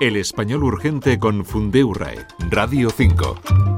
[0.00, 3.77] El español urgente con Fundeurae, Radio 5.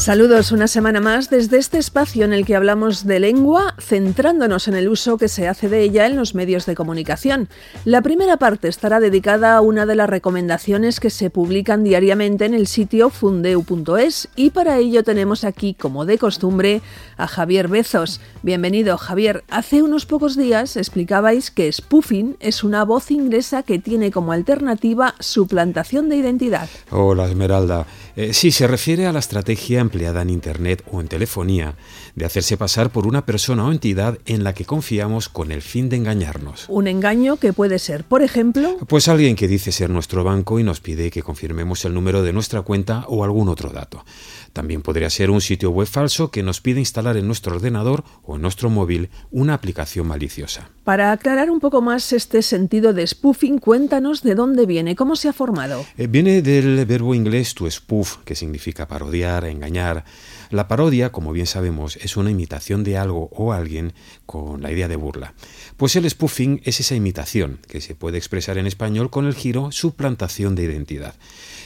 [0.00, 4.74] Saludos una semana más desde este espacio en el que hablamos de lengua, centrándonos en
[4.74, 7.50] el uso que se hace de ella en los medios de comunicación.
[7.84, 12.54] La primera parte estará dedicada a una de las recomendaciones que se publican diariamente en
[12.54, 16.80] el sitio fundeu.es y para ello tenemos aquí, como de costumbre,
[17.18, 18.22] a Javier Bezos.
[18.42, 19.44] Bienvenido, Javier.
[19.50, 25.14] Hace unos pocos días explicabais que spoofing es una voz inglesa que tiene como alternativa
[25.20, 26.70] suplantación de identidad.
[26.90, 27.86] Hola, Esmeralda.
[28.16, 31.74] Eh, sí, se refiere a la estrategia empleada en Internet o en telefonía
[32.14, 35.88] de hacerse pasar por una persona o entidad en la que confiamos con el fin
[35.88, 36.66] de engañarnos.
[36.68, 38.76] Un engaño que puede ser, por ejemplo...
[38.86, 42.32] Pues alguien que dice ser nuestro banco y nos pide que confirmemos el número de
[42.32, 44.04] nuestra cuenta o algún otro dato.
[44.52, 48.36] También podría ser un sitio web falso que nos pide instalar en nuestro ordenador o
[48.36, 50.70] en nuestro móvil una aplicación maliciosa.
[50.84, 55.28] Para aclarar un poco más este sentido de spoofing, cuéntanos de dónde viene, cómo se
[55.28, 55.84] ha formado.
[55.96, 60.04] Eh, viene del verbo inglés to spoof, que significa parodiar, engañar.
[60.50, 63.92] La parodia, como bien sabemos, es una imitación de algo o alguien
[64.26, 65.34] con la idea de burla.
[65.76, 69.70] Pues el spoofing es esa imitación, que se puede expresar en español con el giro
[69.70, 71.14] suplantación de identidad.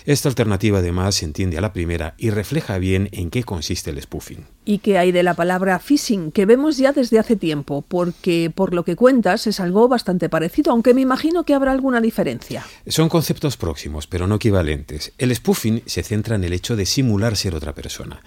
[0.05, 4.00] Esta alternativa además se entiende a la primera y refleja bien en qué consiste el
[4.00, 4.47] spoofing.
[4.64, 7.84] ¿Y qué hay de la palabra phishing, que vemos ya desde hace tiempo?
[7.86, 12.00] Porque por lo que cuentas es algo bastante parecido, aunque me imagino que habrá alguna
[12.00, 12.64] diferencia.
[12.86, 15.12] Son conceptos próximos, pero no equivalentes.
[15.19, 18.22] El spoofing se centra en el hecho de simular ser otra persona,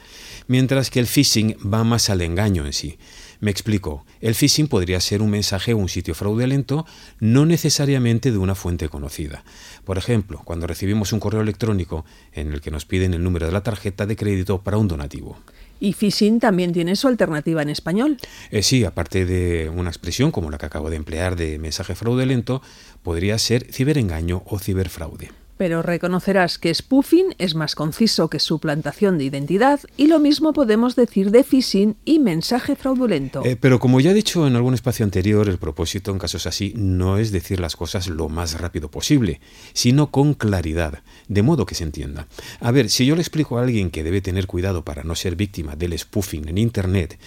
[0.48, 2.98] mientras que el phishing va más al engaño en sí.
[3.40, 4.06] Me explico.
[4.20, 6.86] El phishing podría ser un mensaje o un sitio fraudulento,
[7.20, 9.44] no necesariamente de una fuente conocida.
[9.86, 13.52] Por ejemplo, cuando recibimos un correo electrónico en el que nos piden el número de
[13.52, 15.38] la tarjeta de crédito para un donativo.
[15.80, 18.18] ¿Y phishing también tiene su alternativa en español?
[18.50, 22.64] Eh, sí, aparte de una expresión como la que acabo de emplear de mensaje fraudulento,
[23.04, 25.30] podría ser ciberengaño o ciberfraude.
[25.58, 30.96] Pero reconocerás que spoofing es más conciso que suplantación de identidad y lo mismo podemos
[30.96, 33.44] decir de phishing y mensaje fraudulento.
[33.44, 36.74] Eh, pero como ya he dicho en algún espacio anterior, el propósito en casos así
[36.76, 39.42] no es decir las cosas lo más rápido posible,
[39.74, 42.28] sino con claridad, de modo que se entienda.
[42.60, 45.36] A ver, si yo le explico a alguien que debe tener cuidado para no ser
[45.36, 47.20] víctima del spoofing en Internet,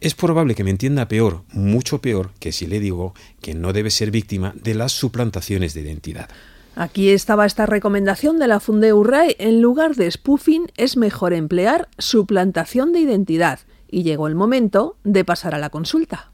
[0.00, 3.90] es probable que me entienda peor, mucho peor, que si le digo que no debe
[3.90, 6.28] ser víctima de las suplantaciones de identidad.
[6.76, 9.04] Aquí estaba esta recomendación de la Fundeu
[9.38, 13.60] En lugar de spoofing es mejor emplear suplantación de identidad.
[13.88, 16.33] Y llegó el momento de pasar a la consulta.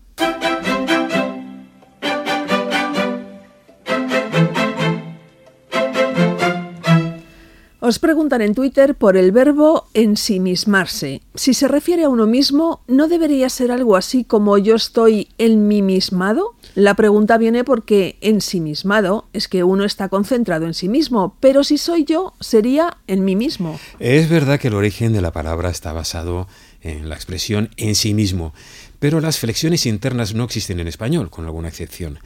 [7.90, 11.22] Os preguntan en Twitter por el verbo ensimismarse.
[11.34, 16.54] Si se refiere a uno mismo, ¿no debería ser algo así como yo estoy enmimismado?
[16.76, 21.78] La pregunta viene porque ensimismado es que uno está concentrado en sí mismo, pero si
[21.78, 23.80] soy yo, sería en mí mismo.
[23.98, 26.46] Es verdad que el origen de la palabra está basado
[26.82, 28.54] en la expresión en sí mismo,
[29.00, 32.20] pero las flexiones internas no existen en español, con alguna excepción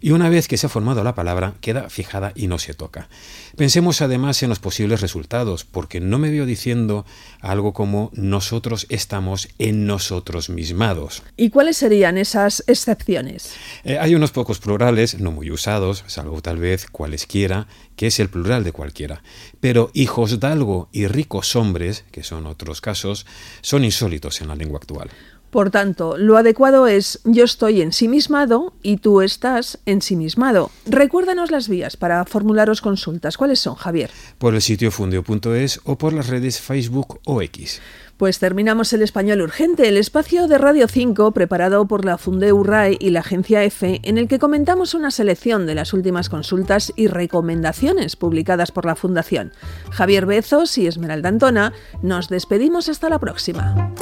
[0.00, 3.08] y una vez que se ha formado la palabra queda fijada y no se toca.
[3.56, 7.04] Pensemos además en los posibles resultados, porque no me veo diciendo
[7.40, 11.22] algo como nosotros estamos en nosotros mismados.
[11.36, 13.54] ¿Y cuáles serían esas excepciones?
[13.84, 17.66] Eh, hay unos pocos plurales, no muy usados, salvo tal vez cualesquiera,
[17.96, 19.22] que es el plural de cualquiera.
[19.60, 23.26] Pero hijos de algo y ricos hombres, que son otros casos,
[23.60, 25.10] son insólitos en la lengua actual.
[25.54, 30.72] Por tanto, lo adecuado es yo estoy ensimismado y tú estás ensimismado.
[30.84, 33.36] Recuérdanos las vías para formularos consultas.
[33.36, 34.10] ¿Cuáles son, Javier?
[34.38, 37.80] Por el sitio fundio.es o por las redes Facebook o X.
[38.16, 42.96] Pues terminamos el español urgente, el espacio de Radio 5 preparado por la Fundeu RAE
[42.98, 47.06] y la agencia EFE, en el que comentamos una selección de las últimas consultas y
[47.06, 49.52] recomendaciones publicadas por la Fundación.
[49.92, 51.72] Javier Bezos y Esmeralda Antona,
[52.02, 53.92] nos despedimos hasta la próxima.